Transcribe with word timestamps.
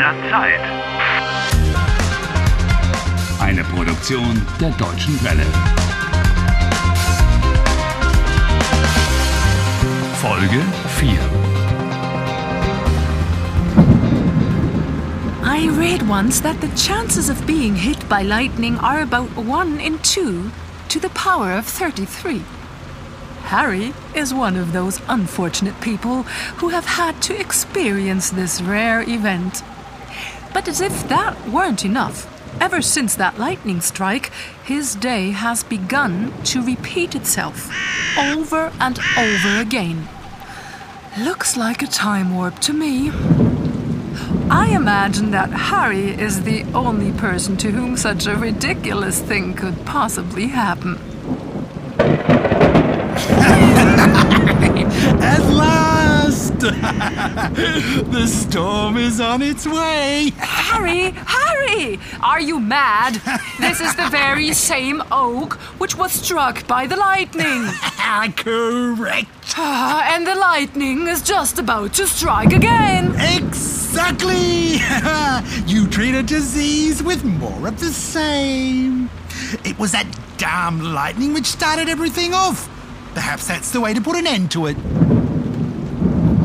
der 0.00 0.14
Zeit. 0.30 0.60
Eine 3.38 3.62
Produktion 3.64 4.40
der 4.58 4.70
Deutschen 4.70 5.22
Welle. 5.22 5.44
Folge 10.22 10.62
4. 10.96 11.10
I 15.44 15.68
read 15.68 16.08
once 16.08 16.40
that 16.40 16.58
the 16.62 16.68
chances 16.76 17.28
of 17.28 17.46
being 17.46 17.74
hit 17.74 18.08
by 18.08 18.22
lightning 18.22 18.78
are 18.78 19.02
about 19.02 19.28
1 19.36 19.80
in 19.80 19.98
2 19.98 20.50
to 20.88 20.98
the 20.98 21.10
power 21.10 21.52
of 21.58 21.66
33. 21.66 22.40
Harry 23.44 23.92
is 24.14 24.32
one 24.32 24.56
of 24.56 24.72
those 24.72 24.98
unfortunate 25.08 25.78
people 25.82 26.22
who 26.60 26.70
have 26.70 26.86
had 26.86 27.20
to 27.20 27.38
experience 27.38 28.30
this 28.30 28.62
rare 28.62 29.02
event. 29.02 29.62
But 30.52 30.68
as 30.68 30.80
if 30.80 31.08
that 31.08 31.48
weren't 31.48 31.84
enough, 31.84 32.26
ever 32.60 32.82
since 32.82 33.14
that 33.14 33.38
lightning 33.38 33.80
strike, 33.80 34.30
his 34.64 34.94
day 34.94 35.30
has 35.30 35.62
begun 35.62 36.32
to 36.44 36.62
repeat 36.62 37.14
itself 37.14 37.70
over 38.18 38.72
and 38.80 38.98
over 39.16 39.60
again. 39.60 40.08
Looks 41.18 41.56
like 41.56 41.82
a 41.82 41.86
time 41.86 42.34
warp 42.34 42.58
to 42.60 42.72
me. 42.72 43.10
I 44.50 44.72
imagine 44.74 45.30
that 45.30 45.50
Harry 45.50 46.10
is 46.10 46.42
the 46.42 46.64
only 46.74 47.12
person 47.12 47.56
to 47.58 47.70
whom 47.70 47.96
such 47.96 48.26
a 48.26 48.36
ridiculous 48.36 49.20
thing 49.20 49.54
could 49.54 49.84
possibly 49.86 50.48
happen. 50.48 50.98
the 58.10 58.26
storm 58.26 58.98
is 58.98 59.20
on 59.20 59.40
its 59.40 59.66
way. 59.66 60.32
Harry, 60.36 61.12
Harry! 61.26 61.98
Are 62.22 62.40
you 62.40 62.60
mad? 62.60 63.14
This 63.58 63.80
is 63.80 63.94
the 63.96 64.08
very 64.10 64.52
same 64.70 65.02
oak 65.10 65.54
which 65.80 65.96
was 65.96 66.12
struck 66.12 66.66
by 66.66 66.86
the 66.86 66.96
lightning. 66.96 67.64
Correct. 68.36 69.28
Ah, 69.56 70.14
and 70.14 70.26
the 70.26 70.34
lightning 70.34 71.06
is 71.06 71.22
just 71.22 71.58
about 71.58 71.94
to 71.94 72.06
strike 72.06 72.52
again. 72.52 73.14
Exactly. 73.18 74.76
you 75.66 75.88
treat 75.88 76.14
a 76.14 76.22
disease 76.22 77.02
with 77.02 77.24
more 77.24 77.66
of 77.66 77.80
the 77.80 77.92
same. 77.92 79.08
It 79.64 79.78
was 79.78 79.92
that 79.92 80.06
damn 80.36 80.80
lightning 80.80 81.32
which 81.32 81.46
started 81.46 81.88
everything 81.88 82.34
off. 82.34 82.68
Perhaps 83.14 83.48
that's 83.48 83.70
the 83.70 83.80
way 83.80 83.94
to 83.94 84.02
put 84.02 84.16
an 84.16 84.26
end 84.26 84.50
to 84.50 84.66
it. 84.66 84.76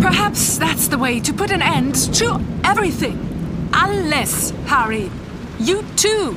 Perhaps 0.06 0.60
that's 0.60 0.88
the 0.88 1.00
way 1.00 1.20
to 1.20 1.34
put 1.34 1.50
an 1.50 1.64
end 1.64 1.96
to 2.14 2.40
everything. 2.64 3.18
Unless, 3.74 4.52
Harry, 4.68 5.10
you 5.58 5.84
too. 5.96 6.34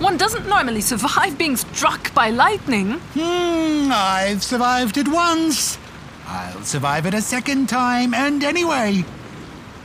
One 0.00 0.18
doesn't 0.18 0.46
normally 0.46 0.82
survive 0.82 1.38
being 1.38 1.56
struck 1.56 2.12
by 2.12 2.28
lightning. 2.28 3.00
Hmm, 3.14 3.88
I've 3.90 4.42
survived 4.42 4.98
it 4.98 5.08
once. 5.08 5.78
I'll 6.26 6.62
survive 6.62 7.06
it 7.06 7.14
a 7.14 7.22
second 7.22 7.70
time. 7.70 8.12
And 8.12 8.44
anyway, 8.44 9.02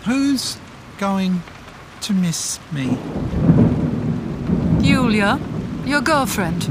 who's 0.03 0.57
going 0.97 1.41
to 2.01 2.13
miss 2.13 2.59
me? 2.73 2.97
Julia, 4.81 5.39
your 5.85 6.01
girlfriend. 6.01 6.67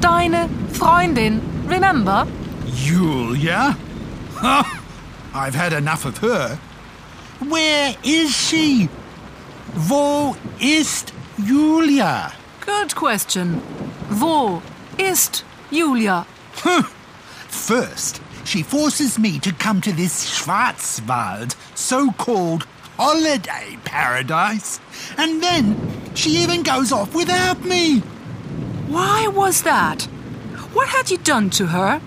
Deine 0.00 0.48
Freundin, 0.72 1.42
remember? 1.68 2.26
Julia? 2.72 3.76
I've 5.34 5.54
had 5.54 5.72
enough 5.72 6.04
of 6.04 6.18
her. 6.18 6.56
Where 7.40 7.94
is 8.04 8.34
she? 8.34 8.88
Wo 9.88 10.36
ist 10.60 11.12
Julia? 11.44 12.32
Good 12.60 12.94
question. 12.94 13.62
Wo 14.10 14.62
ist 14.98 15.44
Julia? 15.70 16.26
First, 17.48 18.20
she 18.44 18.62
forces 18.62 19.18
me 19.18 19.38
to 19.38 19.52
come 19.52 19.80
to 19.82 19.92
this 19.92 20.24
Schwarzwald, 20.28 21.54
so 21.74 22.10
called 22.12 22.66
holiday 22.96 23.78
paradise. 23.84 24.80
And 25.16 25.42
then 25.42 25.76
she 26.14 26.30
even 26.42 26.62
goes 26.62 26.92
off 26.92 27.14
without 27.14 27.64
me. 27.64 28.00
Why 28.88 29.28
was 29.28 29.62
that? 29.62 30.02
What 30.74 30.88
had 30.88 31.10
you 31.10 31.18
done 31.18 31.50
to 31.50 31.66
her? 31.68 32.00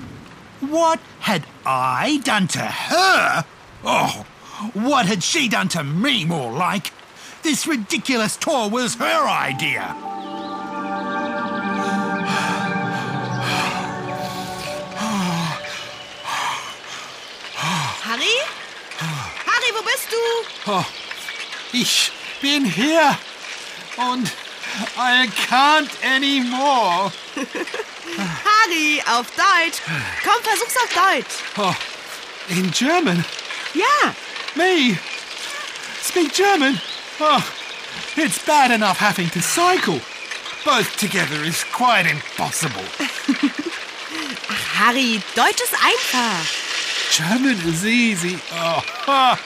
What 0.69 0.99
had 1.19 1.45
I 1.65 2.21
done 2.23 2.47
to 2.49 2.59
her? 2.59 3.45
Oh, 3.83 4.25
what 4.73 5.05
had 5.05 5.21
she 5.21 5.49
done 5.49 5.67
to 5.69 5.83
me, 5.83 6.23
more 6.23 6.51
like? 6.51 6.93
This 7.41 7.67
ridiculous 7.67 8.37
tour 8.37 8.69
was 8.69 8.95
her 8.95 9.27
idea. 9.27 9.81
Harry? 18.05 18.37
Harry, 18.99 19.71
wo 19.73 19.81
bist 19.81 20.11
du? 20.11 20.71
Oh, 20.71 20.85
ich 21.73 22.11
bin 22.41 22.63
hier 22.63 23.17
und 23.97 24.31
I 24.97 25.27
can't 25.27 25.91
anymore. 26.03 27.11
Harry, 28.63 29.01
auf 29.07 29.27
Deutsch. 29.35 29.79
Komm, 30.23 30.41
versuch's 30.43 30.75
auf 30.77 30.93
Deutsch. 30.93 31.35
Oh, 31.57 31.75
in 32.49 32.71
German? 32.71 33.23
Ja, 33.73 34.13
Me? 34.55 34.97
Speak 36.01 36.33
German? 36.33 36.79
Oh, 37.19 37.43
it's 38.15 38.39
bad 38.45 38.71
enough 38.71 38.97
having 38.97 39.29
to 39.31 39.41
cycle. 39.41 39.99
Both 40.63 40.95
together 40.97 41.43
is 41.43 41.63
quite 41.73 42.05
impossible. 42.05 42.83
Harry, 44.75 45.21
Deutsch 45.35 45.61
ist 45.61 45.75
einfach. 45.83 46.45
German 47.11 47.59
is 47.67 47.85
easy. 47.85 48.39
Oh, 48.51 48.81
ha. 49.05 49.39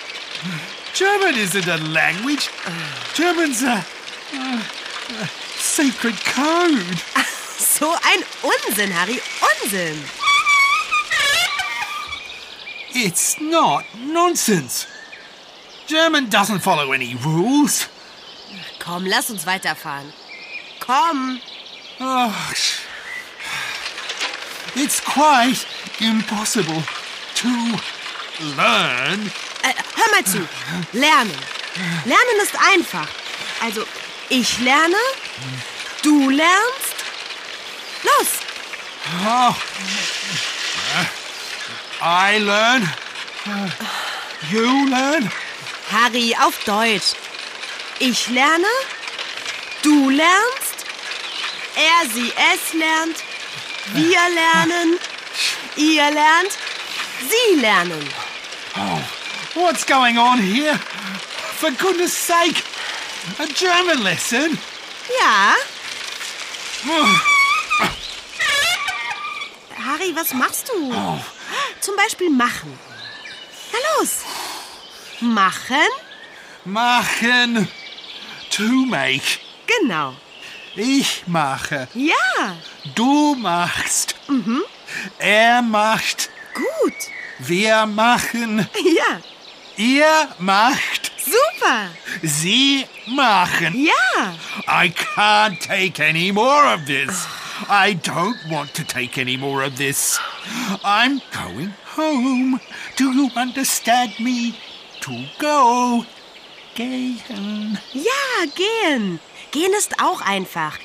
German 0.93 1.35
isn't 1.37 1.67
a 1.67 1.77
language. 1.77 2.49
German's 3.13 3.63
a, 3.63 3.83
a, 4.33 4.61
a 5.21 5.27
sacred 5.57 6.15
code. 6.25 7.01
So 7.57 7.91
ein 7.91 8.23
Unsinn, 8.43 8.91
Harry, 8.93 9.21
Unsinn. 9.63 10.03
It's 12.93 13.39
not 13.39 13.83
nonsense. 13.99 14.87
German 15.87 16.29
doesn't 16.29 16.59
follow 16.59 16.91
any 16.93 17.15
rules. 17.23 17.87
Komm, 18.79 19.05
lass 19.05 19.29
uns 19.29 19.45
weiterfahren. 19.45 20.11
Komm. 20.79 21.39
Sh- 22.53 22.79
it's 24.75 24.99
quite 25.01 25.65
impossible 25.99 26.83
to 27.35 27.47
learn. 28.55 29.31
Äh, 29.63 29.73
hör 29.95 30.11
mal 30.11 30.23
zu. 30.25 30.47
Lernen. 30.93 31.33
Lernen 32.05 32.39
ist 32.43 32.55
einfach. 32.73 33.07
Also, 33.61 33.85
ich 34.29 34.59
lerne, 34.59 34.95
du 36.03 36.29
lernst. 36.29 36.86
Los. 38.03 38.39
Oh. 39.23 39.55
I 42.01 42.37
learn. 42.39 42.83
You 44.51 44.89
learn. 44.89 45.29
Harry, 45.89 46.35
auf 46.39 46.63
Deutsch. 46.65 47.13
Ich 47.99 48.27
lerne, 48.29 48.67
du 49.81 50.09
lernst, 50.09 50.85
er, 51.75 52.09
sie, 52.13 52.31
es 52.53 52.73
lernt, 52.73 53.17
wir 53.93 54.19
lernen, 54.35 54.99
ihr 55.75 56.11
lernt, 56.11 56.51
sie 57.27 57.59
lernen. 57.59 58.07
Oh, 58.75 59.01
what's 59.55 59.83
going 59.83 60.19
on 60.19 60.37
here? 60.37 60.77
For 61.57 61.71
goodness 61.71 62.13
sake, 62.13 62.61
a 63.39 63.47
German 63.47 64.03
lesson? 64.03 64.59
Ja, 65.19 65.55
Oh, 66.85 67.19
Harry, 70.07 70.15
was 70.15 70.33
machst 70.33 70.69
du? 70.69 70.93
oh, 70.93 71.19
Zum 71.81 71.95
Beispiel 71.95 72.29
machen. 72.29 72.77
Na 73.71 73.79
los. 73.99 74.23
Machen? 75.19 75.77
machen. 76.65 77.67
To 78.51 78.63
make. 78.87 79.39
Genau. 79.65 80.13
Ich 80.75 81.23
mache. 81.27 81.87
Ja, 81.93 82.55
Du 82.95 83.35
machst. 83.35 84.15
Er 85.17 85.61
macht. 85.61 86.29
gut. 86.53 86.93
Wir 87.39 87.85
machen. 87.85 88.67
Ja, 88.83 89.19
Ihr 89.77 90.27
macht. 90.39 91.11
super. 91.23 91.89
Sie 92.23 92.85
machen. 93.07 93.85
Ja, 93.85 94.33
I 94.67 94.89
can't 94.89 95.59
take 95.59 96.03
any 96.03 96.31
more 96.31 96.73
of 96.73 96.85
this. 96.85 97.27
I 97.69 97.93
don't 97.95 98.37
want 98.49 98.73
to 98.75 98.83
take 98.83 99.17
any 99.17 99.35
more 99.37 99.61
of 99.63 99.77
this. 99.77 100.17
I'm 100.83 101.21
going 101.31 101.73
home. 101.85 102.59
Do 102.95 103.11
you 103.11 103.29
understand 103.35 104.13
me? 104.19 104.57
To 105.01 105.11
go. 105.37 106.05
Gehen. 106.75 107.77
Ja, 107.93 108.45
gehen. 108.55 109.19
Gehen 109.51 109.73
ist 109.77 109.99
auch 110.01 110.21
einfach. 110.21 110.77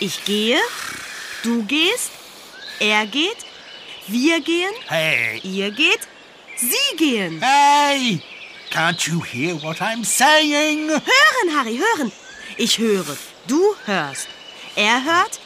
Ich 0.00 0.24
gehe, 0.24 0.58
du 1.42 1.62
gehst, 1.64 2.10
er 2.80 3.06
geht, 3.06 3.36
wir 4.08 4.40
gehen, 4.40 4.72
Hey, 4.88 5.40
ihr 5.42 5.70
geht, 5.70 6.00
sie 6.56 6.96
gehen. 6.96 7.40
hey! 7.42 8.20
Can't 8.70 9.06
you 9.06 9.22
hear 9.22 9.54
what 9.62 9.80
I'm 9.80 10.04
saying? 10.04 10.88
Hören, 10.88 11.56
Harry, 11.56 11.78
hören. 11.78 12.10
Ich 12.56 12.78
höre, 12.78 13.16
du 13.46 13.74
hörst. 13.84 14.28
Er 14.74 15.04
hört, 15.04 15.38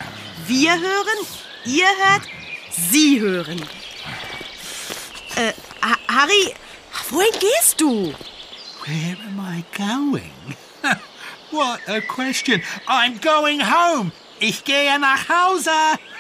wir 0.49 0.73
hören, 0.73 1.27
ihr 1.65 1.87
hört, 1.87 2.23
sie 2.71 3.21
hören. 3.21 3.61
Äh, 5.37 5.53
Ha 5.83 5.97
Harry, 6.09 6.55
wohin 7.11 7.33
gehst 7.39 7.81
du? 7.81 8.13
Where 8.85 9.17
am 9.27 9.39
I 9.41 9.63
going? 9.77 10.33
what 11.51 11.81
a 11.87 12.01
question. 12.01 12.63
I'm 12.89 13.19
going 13.21 13.61
home. 13.61 14.11
Ich 14.41 14.65
gehe 14.65 14.99
nach 14.99 15.29
Hause. 15.29 15.71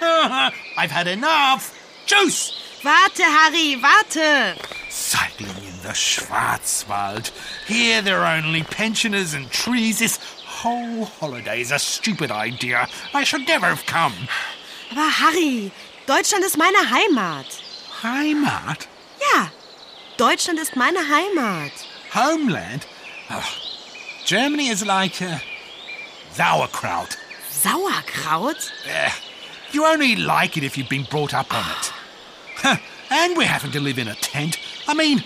I've 0.76 0.90
had 0.92 1.06
enough. 1.08 1.72
Tschüss. 2.06 2.52
Warte, 2.82 3.24
Harry, 3.24 3.76
warte. 3.82 4.54
Cycling 4.88 5.56
in 5.66 5.82
the 5.82 5.94
Schwarzwald. 5.94 7.32
Here 7.66 8.02
there 8.02 8.20
are 8.20 8.36
only 8.36 8.62
pensioners 8.62 9.34
and 9.34 9.50
trees. 9.50 9.98
This 9.98 10.19
whole 10.62 11.05
holiday 11.05 11.60
is 11.60 11.70
a 11.70 11.78
stupid 11.78 12.31
idea. 12.31 12.88
I 13.14 13.25
should 13.25 13.46
never 13.46 13.66
have 13.66 13.87
come. 13.87 14.14
Aber 14.90 15.08
Harry, 15.08 15.70
Deutschland 16.06 16.44
ist 16.44 16.56
meine 16.56 16.90
Heimat. 16.90 17.46
Heimat? 18.02 18.88
Ja, 19.20 19.50
Deutschland 20.16 20.58
ist 20.58 20.75
meine 20.75 20.99
Heimat. 20.99 21.72
Homeland? 22.12 22.87
Oh, 23.31 23.43
Germany 24.25 24.69
is 24.69 24.84
like 24.84 25.22
uh, 25.22 25.38
sauerkraut. 26.32 27.16
Sauerkraut? 27.50 28.72
Eh, 28.87 29.10
you 29.72 29.84
only 29.87 30.16
like 30.16 30.56
it 30.56 30.64
if 30.64 30.76
you've 30.76 30.88
been 30.88 31.06
brought 31.10 31.34
up 31.34 31.52
on 31.55 31.64
it. 31.70 31.93
Huh, 32.56 32.76
and 33.10 33.37
we're 33.37 33.46
having 33.46 33.70
to 33.72 33.81
live 33.81 33.99
in 33.99 34.08
a 34.08 34.14
tent. 34.16 34.58
I 34.88 34.94
mean, 34.94 35.22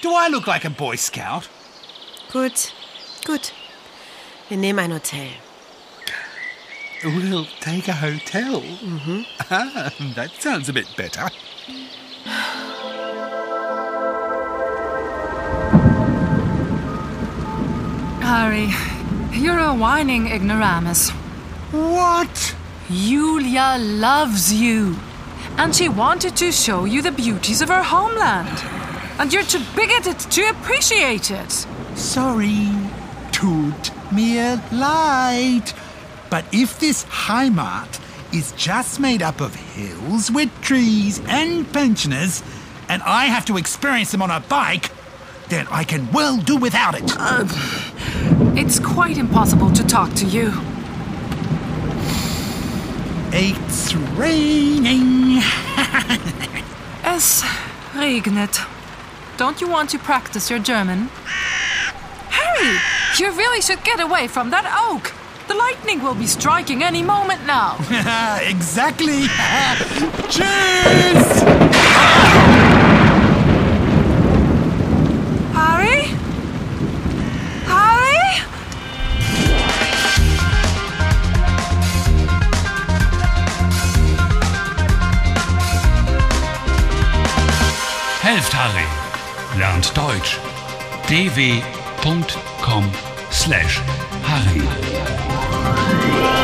do 0.00 0.14
I 0.14 0.28
look 0.28 0.46
like 0.46 0.64
a 0.64 0.70
Boy 0.70 0.96
Scout? 0.96 1.48
Gut, 2.32 2.72
gut. 3.24 3.52
Wir 4.50 4.56
nehmen 4.56 4.80
ein 4.80 4.92
Hotel. 4.92 5.28
We'll 7.04 7.46
take 7.60 7.86
a 7.86 7.92
hotel. 7.92 8.60
Mm-hmm. 8.60 9.22
Ah, 9.48 9.92
that 10.16 10.32
sounds 10.40 10.68
a 10.68 10.72
bit 10.72 10.88
better. 10.96 11.28
Harry, 18.20 18.70
you're 19.32 19.56
a 19.56 19.72
whining 19.72 20.26
ignoramus. 20.26 21.10
What? 21.70 22.56
Julia 22.90 23.76
loves 23.78 24.52
you. 24.52 24.96
And 25.58 25.72
she 25.72 25.88
wanted 25.88 26.34
to 26.38 26.50
show 26.50 26.86
you 26.86 27.02
the 27.02 27.12
beauties 27.12 27.62
of 27.62 27.68
her 27.68 27.84
homeland. 27.84 28.64
And 29.20 29.32
you're 29.32 29.44
too 29.44 29.62
bigoted 29.76 30.18
to 30.18 30.42
appreciate 30.50 31.30
it. 31.30 31.52
Sorry, 31.94 32.68
tut 33.30 33.92
mir 34.12 34.62
light. 34.72 35.72
But 36.30 36.44
if 36.52 36.78
this 36.78 37.04
Heimat 37.04 38.00
is 38.32 38.52
just 38.52 39.00
made 39.00 39.22
up 39.22 39.40
of 39.40 39.54
hills 39.54 40.30
with 40.30 40.50
trees 40.60 41.20
and 41.26 41.70
pensioners, 41.72 42.42
and 42.88 43.02
I 43.02 43.26
have 43.26 43.44
to 43.46 43.56
experience 43.56 44.12
them 44.12 44.22
on 44.22 44.30
a 44.30 44.40
bike, 44.40 44.90
then 45.48 45.66
I 45.70 45.84
can 45.84 46.10
well 46.12 46.36
do 46.36 46.56
without 46.56 46.94
it. 46.94 47.12
Uh, 47.16 47.44
it's 48.56 48.78
quite 48.78 49.18
impossible 49.18 49.72
to 49.72 49.84
talk 49.84 50.12
to 50.14 50.26
you. 50.26 50.52
It's 53.32 53.94
raining. 53.94 55.38
Es 57.04 57.42
regnet. 57.94 58.66
Don't 59.36 59.60
you 59.60 59.68
want 59.68 59.90
to 59.90 59.98
practice 59.98 60.50
your 60.50 60.58
German? 60.58 61.08
Harry, 62.28 62.78
you 63.18 63.32
really 63.32 63.60
should 63.60 63.82
get 63.82 64.00
away 64.00 64.28
from 64.28 64.50
that 64.50 64.66
oak. 64.88 65.12
The 65.48 65.54
lightning 65.54 66.02
will 66.02 66.14
be 66.14 66.26
striking 66.26 66.82
any 66.84 67.02
moment 67.02 67.44
now. 67.46 67.76
exactly. 68.46 69.22
Cheers! 70.30 71.42
Harry? 75.52 76.02
Harry? 77.66 78.30
Helft 88.22 88.52
Harry. 88.52 89.58
Lernt 89.58 89.92
Deutsch. 89.94 90.38
patreon.com 92.70 92.92
slash 93.30 93.80
Harry. 94.22 96.39